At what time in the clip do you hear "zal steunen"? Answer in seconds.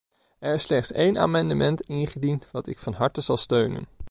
3.21-3.87